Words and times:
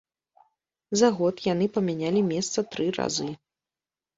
За 1.01 1.09
год 1.19 1.43
яны 1.53 1.65
памянялі 1.75 2.25
месца 2.33 2.59
тры 2.73 2.89
разы. 2.99 3.29